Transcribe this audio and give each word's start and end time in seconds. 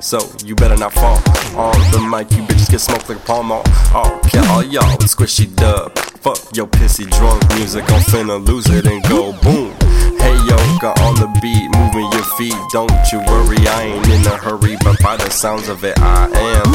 so 0.00 0.18
you 0.44 0.54
better 0.54 0.76
not 0.76 0.92
fall. 0.92 1.16
On 1.56 1.72
the 1.92 2.00
mic, 2.10 2.30
you 2.32 2.42
bitches 2.42 2.70
get 2.70 2.80
smoked 2.80 3.08
like 3.08 3.18
a 3.18 3.20
Pall 3.20 3.42
Mall. 3.42 3.62
Oh, 3.94 4.20
kill 4.28 4.44
all 4.46 4.62
y'all 4.62 4.96
with 4.98 5.06
squishy 5.06 5.54
dub. 5.56 5.96
Fuck 5.98 6.38
your 6.54 6.66
pissy 6.66 7.08
drunk 7.18 7.42
music, 7.54 7.84
I'm 7.88 8.00
finna 8.02 8.44
lose 8.44 8.68
it 8.68 8.86
and 8.86 9.02
go 9.04 9.32
boom. 9.42 9.74
Hey 10.18 10.34
yo, 10.46 10.56
got 10.80 11.00
on 11.02 11.14
the 11.16 11.26
beat, 11.40 11.66
moving 11.76 12.10
your 12.12 12.26
feet. 12.38 12.54
Don't 12.72 12.92
you 13.12 13.18
worry, 13.26 13.58
I 13.66 13.82
ain't 13.94 14.08
in 14.08 14.26
a 14.26 14.36
hurry, 14.36 14.76
but 14.84 15.00
by 15.02 15.16
the 15.16 15.30
sounds 15.30 15.68
of 15.68 15.84
it, 15.84 15.98
I 15.98 16.26
am. 16.26 16.68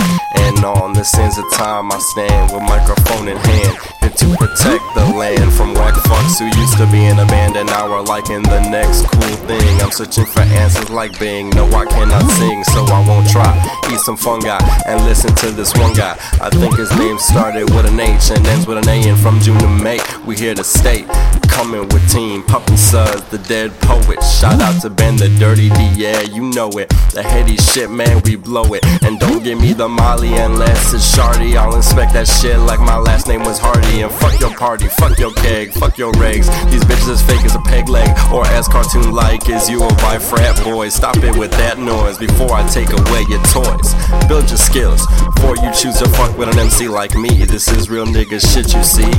And 0.44 0.66
on 0.66 0.94
the 0.94 1.04
sands 1.04 1.38
of 1.38 1.46
time, 1.54 1.92
I 1.92 2.00
stand 2.00 2.52
with 2.52 2.64
microphone 2.64 3.28
in 3.28 3.38
hand, 3.38 3.78
to 4.18 4.36
protect 4.38 4.84
the 4.96 5.06
land 5.16 5.54
from 5.54 5.74
whack 5.74 5.94
fucks 5.94 6.40
who 6.40 6.46
used 6.60 6.78
to 6.78 6.86
be 6.92 7.06
in 7.06 7.20
a 7.20 7.26
band 7.28 7.56
and 7.56 7.68
now 7.68 7.92
are 7.92 8.04
liking 8.04 8.42
the 8.44 8.60
next 8.70 9.06
cool 9.08 9.36
thing. 9.46 9.82
I'm 9.82 9.92
searching 9.92 10.26
for 10.26 10.42
answers 10.42 10.90
like 10.90 11.20
Bing. 11.20 11.50
No, 11.52 11.66
I 11.68 11.86
cannot 11.86 12.30
sing, 12.32 12.64
so 12.64 12.86
I 12.86 13.06
won't 13.08 13.30
try. 13.30 13.54
Eat 13.92 14.00
some 14.00 14.18
fungi 14.18 14.58
and 14.88 15.04
listen 15.06 15.36
to 15.36 15.52
this 15.52 15.74
one 15.76 15.94
guy. 15.94 16.18
I 16.42 16.50
think 16.50 16.76
his 16.78 16.92
name 16.98 17.20
started 17.20 17.70
with 17.70 17.86
an 17.86 18.00
H 18.00 18.32
and 18.32 18.46
ends 18.48 18.66
with 18.66 18.78
an 18.78 18.90
A, 18.90 19.08
and 19.08 19.20
from 19.20 19.40
June 19.40 19.60
to 19.60 19.68
May, 19.68 20.00
we 20.26 20.36
here 20.36 20.56
to 20.56 20.64
stay 20.64 21.06
coming 21.48 21.88
with 21.90 22.12
Team 22.12 22.44
Puppy 22.44 22.78
Suds, 22.78 23.24
the 23.30 23.38
dead 23.38 23.72
poet. 23.82 24.22
Shout 24.24 24.60
out 24.62 24.82
to 24.82 24.90
Ben 24.90 25.16
the 25.16 25.30
Dirty 25.40 25.70
D, 25.70 25.92
yeah, 25.96 26.22
you 26.22 26.44
know 26.44 26.70
it. 26.78 26.90
The 27.14 27.24
heady 27.24 27.58
shit, 27.58 27.90
man, 27.90 28.22
we 28.24 28.36
blow 28.36 28.74
it. 28.74 28.86
And 29.04 29.20
don't 29.20 29.44
give 29.44 29.60
me 29.60 29.74
the 29.74 29.88
Molly 29.88 30.34
unless 30.36 30.94
it's 30.94 31.16
Shardy. 31.16 31.56
I'll 31.56 31.76
inspect 31.76 32.14
that 32.14 32.28
shit 32.28 32.58
like 32.60 32.80
my 32.80 32.98
last 32.98 33.28
name 33.28 33.42
was 33.42 33.60
Hardy. 33.60 34.02
And 34.02 34.12
fuck 34.12 34.40
your 34.40 34.56
party, 34.56 34.88
fuck 34.88 35.18
your 35.18 35.34
keg, 35.34 35.72
fuck 35.74 35.98
your 35.98 36.12
regs. 36.14 36.48
These 36.72 36.84
bitches 36.86 37.14
as 37.14 37.22
fake 37.22 37.44
as 37.46 37.56
a 37.56 37.62
peg 37.62 37.90
leg 37.90 38.10
or 38.32 38.46
as 38.48 38.68
cartoon 38.68 39.12
like 39.12 39.50
as 39.50 39.70
you 39.70 39.84
or 39.84 39.94
by 39.98 40.20
frat 40.20 40.62
boys. 40.64 40.94
Stop 40.94 41.18
it 41.18 41.36
with 41.36 41.52
that 41.52 41.80
noise 41.80 42.18
before 42.18 42.54
I 42.54 42.68
take 42.68 42.92
away 42.92 43.26
your 43.30 43.42
toys. 43.50 43.96
Build 44.28 44.50
your 44.50 44.58
skills 44.60 45.06
before 45.36 45.56
you 45.58 45.72
choose 45.74 45.98
to 46.00 46.10
fuck 46.10 46.38
with 46.38 46.50
an 46.50 46.60
MC 46.60 46.88
like 46.88 47.16
me. 47.16 47.30
This 47.46 47.68
is 47.70 47.90
real 47.90 48.06
nigga 48.06 48.40
shit, 48.40 48.74
you 48.74 48.84
see. 48.84 49.12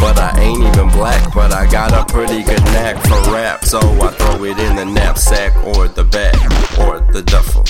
But 0.00 0.18
I 0.18 0.38
ain't 0.40 0.63
black, 1.04 1.34
but 1.34 1.52
I 1.52 1.70
got 1.70 1.92
a 1.92 2.02
pretty 2.10 2.42
good 2.42 2.64
knack 2.72 2.96
for 3.04 3.20
rap. 3.30 3.62
So 3.62 3.78
I 3.78 4.08
throw 4.12 4.42
it 4.44 4.58
in 4.58 4.76
the 4.76 4.86
knapsack 4.86 5.52
or 5.66 5.86
the 5.86 6.02
bag 6.02 6.40
or 6.80 7.00
the 7.12 7.20
duffel. 7.20 7.64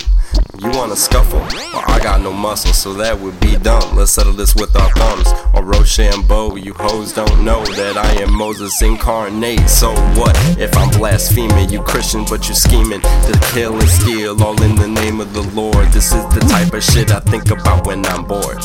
You 0.61 0.71
wanna 0.71 0.95
scuffle? 0.95 1.41
Well, 1.73 1.85
I 1.89 1.99
got 1.99 2.21
no 2.21 2.33
muscle, 2.33 2.73
so 2.73 2.95
that 2.95 3.19
would 3.19 3.39
be 3.41 3.57
dumb. 3.57 3.97
Let's 3.97 4.13
settle 4.13 4.35
this 4.35 4.55
with 4.55 4.77
our 4.77 4.89
thumbs. 4.93 5.29
Or 5.53 5.65
Rochambeau, 5.65 6.55
you 6.55 6.75
hoes 6.75 7.13
don't 7.13 7.45
know 7.45 7.65
that 7.81 7.97
I 7.97 8.23
am 8.23 8.33
Moses 8.33 8.81
incarnate. 8.81 9.69
So 9.69 9.91
what 10.15 10.37
if 10.57 10.77
I'm 10.77 10.91
blaspheming? 10.97 11.71
You 11.71 11.83
Christian, 11.83 12.25
but 12.31 12.49
you 12.49 12.55
scheming 12.55 13.01
to 13.01 13.33
kill 13.53 13.75
and 13.75 13.89
steal, 13.89 14.41
all 14.45 14.63
in 14.63 14.77
the 14.77 14.87
name 14.87 15.21
of 15.21 15.35
the 15.35 15.43
Lord. 15.61 15.89
This 15.89 16.13
is 16.13 16.25
the 16.35 16.47
type 16.49 16.73
of 16.73 16.85
shit 16.85 17.11
I 17.11 17.19
think 17.19 17.51
about 17.51 17.85
when 17.85 18.07
I'm 18.07 18.25
bored. 18.25 18.63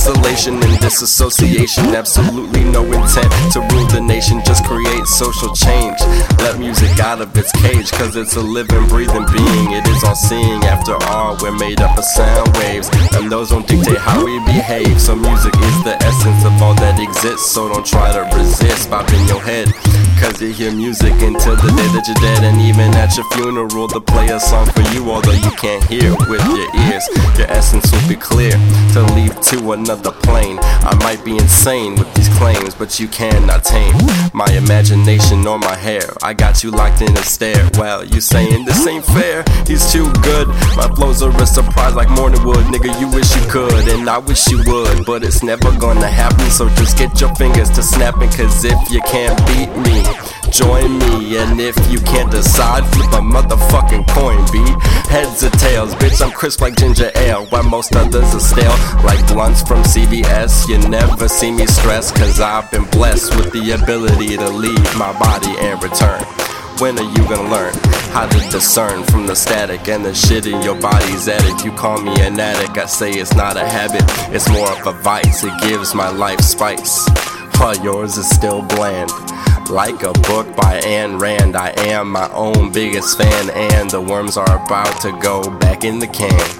Isolation 0.00 0.54
and 0.54 0.80
disassociation, 0.80 1.92
absolutely 1.94 2.64
no 2.64 2.82
intent 2.84 3.28
to 3.52 3.60
rule 3.60 3.84
the 3.92 4.00
nation, 4.00 4.40
just 4.46 4.64
create 4.64 5.04
social 5.04 5.52
change. 5.52 6.00
Let 6.40 6.58
music 6.58 6.88
out 7.00 7.20
of 7.20 7.36
its 7.36 7.52
cage, 7.52 7.92
cause 7.92 8.16
it's 8.16 8.34
a 8.36 8.40
living, 8.40 8.88
breathing 8.88 9.28
being. 9.28 9.76
It 9.76 9.86
is 9.88 10.02
all 10.02 10.16
seeing, 10.16 10.64
after 10.64 10.96
all, 11.12 11.36
we're 11.42 11.52
made 11.52 11.82
up 11.82 11.98
of 11.98 12.04
sound 12.16 12.48
waves, 12.56 12.88
and 13.12 13.30
those 13.30 13.50
don't 13.50 13.68
dictate 13.68 13.98
how 13.98 14.24
we 14.24 14.38
behave. 14.48 14.98
So, 14.98 15.14
music 15.14 15.52
is 15.52 15.84
the 15.84 16.00
essence 16.00 16.48
of 16.48 16.56
all 16.62 16.72
that 16.80 16.96
exists, 16.98 17.52
so 17.52 17.68
don't 17.68 17.84
try 17.84 18.10
to 18.10 18.24
resist, 18.40 18.88
pop 18.88 19.04
in 19.12 19.28
your 19.28 19.42
head. 19.42 19.68
Cause 20.16 20.40
you 20.40 20.52
hear 20.52 20.72
music 20.72 21.12
until 21.20 21.56
the 21.56 21.68
day 21.76 21.88
that 21.92 22.04
you're 22.08 22.24
dead, 22.24 22.40
and 22.44 22.56
even 22.60 22.88
at 22.96 23.16
your 23.16 23.28
funeral, 23.36 23.86
they'll 23.86 24.00
play 24.00 24.28
a 24.28 24.40
song 24.40 24.64
for 24.72 24.80
you, 24.96 25.10
although 25.10 25.36
you 25.36 25.52
can't 25.60 25.84
hear 25.84 26.16
with 26.24 26.40
your 26.48 26.68
ears. 26.88 27.04
Will 28.10 28.16
be 28.16 28.22
clear 28.22 28.50
to 28.92 29.02
leave 29.14 29.40
to 29.42 29.72
another 29.72 30.10
plane. 30.10 30.58
I 30.60 30.96
might 31.00 31.24
be 31.24 31.36
insane 31.36 31.94
with 31.94 32.12
these 32.14 32.28
claims, 32.38 32.74
but 32.74 32.98
you 32.98 33.06
cannot 33.06 33.62
tame 33.62 33.94
my 34.32 34.50
imagination 34.50 35.46
or 35.46 35.58
my 35.58 35.76
hair. 35.76 36.02
I 36.22 36.34
got 36.34 36.64
you 36.64 36.72
locked 36.72 37.02
in 37.02 37.16
a 37.16 37.22
stare. 37.22 37.68
Well, 37.74 38.04
you 38.04 38.20
saying 38.20 38.64
this 38.64 38.84
ain't 38.86 39.04
fair? 39.04 39.44
He's 39.66 39.92
too 39.92 40.10
good. 40.22 40.48
My 40.76 40.88
flows 40.96 41.22
are 41.22 41.30
a 41.30 41.46
surprise 41.46 41.94
like 41.94 42.10
morning 42.10 42.42
wood, 42.42 42.64
nigga. 42.66 42.98
You 43.00 43.08
wish 43.10 43.34
you 43.36 43.42
could, 43.48 43.86
and 43.88 44.08
I 44.08 44.18
wish 44.18 44.48
you 44.48 44.58
would, 44.66 45.06
but 45.06 45.22
it's 45.22 45.44
never 45.44 45.70
gonna 45.78 46.08
happen. 46.08 46.50
So 46.50 46.68
just 46.70 46.98
get 46.98 47.20
your 47.20 47.32
fingers 47.36 47.70
to 47.70 47.82
snapping, 47.82 48.30
cause 48.30 48.64
if 48.64 48.90
you 48.90 49.00
can't 49.02 49.38
beat 49.46 49.70
me, 49.86 50.02
join 50.50 50.98
me. 50.98 51.36
And 51.36 51.60
if 51.60 51.76
you 51.92 52.00
can't 52.00 52.30
decide, 52.30 52.82
flip 52.92 53.12
a 53.12 53.22
motherfucking 53.22 54.08
coin, 54.08 54.42
B. 54.50 54.58
Heads 55.08 55.42
or 55.44 55.50
tails, 55.50 55.94
bitch, 55.96 56.22
I'm 56.22 56.32
crisp 56.32 56.60
like 56.60 56.76
ginger 56.76 57.10
ale, 57.16 57.46
while 57.46 57.62
most 57.64 57.90
others 58.00 58.34
are 58.34 58.40
stale 58.40 59.04
like 59.04 59.20
blunts 59.28 59.62
from 59.62 59.82
CVS. 59.82 60.68
You 60.68 60.78
never 60.88 61.28
see 61.28 61.50
me 61.50 61.66
stress, 61.66 62.10
cause 62.10 62.40
I've 62.40 62.70
been 62.70 62.84
blessed 62.90 63.36
with 63.36 63.52
the 63.52 63.72
ability 63.72 64.36
to 64.36 64.48
leave 64.48 64.96
my 64.96 65.12
body 65.18 65.54
and 65.58 65.82
return. 65.82 66.22
When 66.80 66.98
are 66.98 67.10
you 67.10 67.22
gonna 67.28 67.50
learn 67.50 67.74
how 68.14 68.26
to 68.26 68.38
discern 68.50 69.04
from 69.04 69.26
the 69.26 69.36
static 69.36 69.86
and 69.88 70.04
the 70.04 70.14
shit 70.14 70.46
in 70.46 70.62
your 70.62 70.80
body's 70.80 71.28
attic? 71.28 71.64
You 71.64 71.72
call 71.72 72.00
me 72.00 72.12
an 72.20 72.40
addict, 72.40 72.78
I 72.78 72.86
say 72.86 73.10
it's 73.12 73.34
not 73.34 73.56
a 73.56 73.66
habit, 73.66 74.04
it's 74.34 74.48
more 74.48 74.70
of 74.72 74.86
a 74.86 74.92
vice. 75.02 75.44
It 75.44 75.52
gives 75.60 75.94
my 75.94 76.08
life 76.08 76.40
spice, 76.40 77.06
while 77.58 77.76
yours 77.84 78.16
is 78.16 78.28
still 78.28 78.62
bland. 78.62 79.10
Like 79.68 80.02
a 80.02 80.12
book 80.26 80.56
by 80.56 80.80
Ayn 80.80 81.20
Rand, 81.20 81.54
I 81.54 81.70
am 81.90 82.10
my 82.10 82.28
own 82.32 82.72
biggest 82.72 83.18
fan, 83.18 83.50
and 83.50 83.90
the 83.90 84.00
worms 84.00 84.36
are 84.36 84.64
about 84.64 85.00
to 85.02 85.12
go 85.20 85.48
back 85.58 85.84
in 85.84 85.98
the 85.98 86.08
can. 86.08 86.59